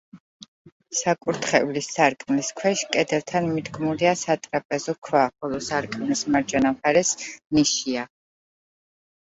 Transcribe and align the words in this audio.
საკურთხევლის 0.99 1.89
სარკმლის 1.97 2.49
ქვეშ, 2.61 2.81
კედელთან 2.95 3.51
მიდგმულია 3.51 4.15
სატრაპეზო 4.23 4.97
ქვა, 5.09 5.23
ხოლო 5.37 5.63
სარკმლის 5.69 6.27
მარჯვენა 6.39 6.75
მხარეს 6.81 7.15
ნიშია. 7.61 8.11